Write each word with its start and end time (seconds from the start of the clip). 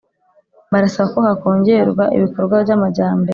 Barasaba 0.71 1.07
ko 1.39 1.43
hongerwa 1.43 2.03
ibikorwa 2.17 2.55
by’ 2.63 2.71
amajyambere 2.75 3.29